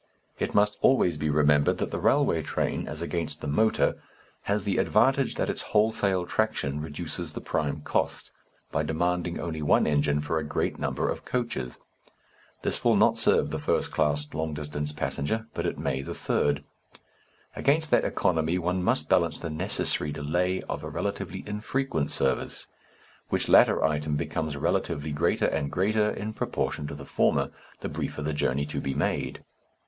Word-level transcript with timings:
It 0.39 0.55
must 0.55 0.79
always 0.81 1.15
be 1.19 1.29
remembered 1.29 1.77
that 1.77 1.91
the 1.91 1.99
railway 1.99 2.41
train, 2.41 2.87
as 2.87 3.03
against 3.03 3.39
the 3.39 3.47
motor, 3.47 4.01
has 4.49 4.63
the 4.63 4.79
advantage 4.79 5.35
that 5.35 5.47
its 5.47 5.61
wholesale 5.61 6.25
traction 6.25 6.81
reduces 6.81 7.33
the 7.33 7.39
prime 7.39 7.81
cost 7.81 8.31
by 8.71 8.81
demanding 8.81 9.39
only 9.39 9.61
one 9.61 9.85
engine 9.85 10.19
for 10.19 10.39
a 10.39 10.43
great 10.43 10.79
number 10.79 11.07
of 11.07 11.23
coaches. 11.23 11.77
This 12.63 12.83
will 12.83 12.95
not 12.95 13.19
serve 13.19 13.51
the 13.51 13.59
first 13.59 13.91
class 13.91 14.27
long 14.33 14.55
distance 14.55 14.91
passenger, 14.91 15.45
but 15.53 15.67
it 15.67 15.77
may 15.77 16.01
the 16.01 16.15
third. 16.15 16.63
Against 17.55 17.91
that 17.91 18.03
economy 18.03 18.57
one 18.57 18.81
must 18.81 19.07
balance 19.07 19.37
the 19.37 19.51
necessary 19.51 20.11
delay 20.11 20.63
of 20.63 20.83
a 20.83 20.89
relatively 20.89 21.43
infrequent 21.45 22.09
service, 22.09 22.65
which 23.29 23.47
latter 23.47 23.85
item 23.85 24.15
becomes 24.15 24.57
relatively 24.57 25.11
greater 25.11 25.45
and 25.45 25.71
greater 25.71 26.09
in 26.09 26.33
proportion 26.33 26.87
to 26.87 26.95
the 26.95 27.05
former, 27.05 27.51
the 27.81 27.87
briefer 27.87 28.23
the 28.23 28.33
journey 28.33 28.65
to 28.65 28.81
be 28.81 28.95
made. 28.95 29.43